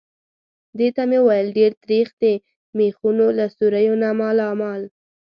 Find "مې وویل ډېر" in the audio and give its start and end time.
1.09-1.71